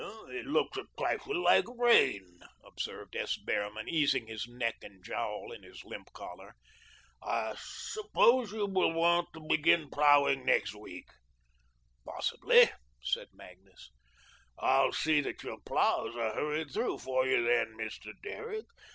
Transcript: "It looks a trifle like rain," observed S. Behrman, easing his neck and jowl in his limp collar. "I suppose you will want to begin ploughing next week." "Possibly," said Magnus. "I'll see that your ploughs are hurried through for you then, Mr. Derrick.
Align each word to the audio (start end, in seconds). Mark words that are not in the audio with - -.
"It 0.29 0.47
looks 0.47 0.79
a 0.79 0.85
trifle 0.97 1.43
like 1.43 1.65
rain," 1.77 2.39
observed 2.65 3.15
S. 3.15 3.37
Behrman, 3.37 3.87
easing 3.87 4.25
his 4.25 4.47
neck 4.47 4.77
and 4.81 5.03
jowl 5.05 5.51
in 5.51 5.61
his 5.61 5.83
limp 5.85 6.11
collar. 6.11 6.55
"I 7.21 7.53
suppose 7.59 8.51
you 8.51 8.65
will 8.65 8.93
want 8.93 9.27
to 9.35 9.45
begin 9.47 9.91
ploughing 9.91 10.43
next 10.43 10.73
week." 10.73 11.05
"Possibly," 12.03 12.71
said 13.03 13.27
Magnus. 13.33 13.91
"I'll 14.57 14.91
see 14.91 15.21
that 15.21 15.43
your 15.43 15.59
ploughs 15.67 16.15
are 16.15 16.33
hurried 16.33 16.73
through 16.73 16.97
for 16.97 17.27
you 17.27 17.45
then, 17.45 17.77
Mr. 17.77 18.11
Derrick. 18.23 18.65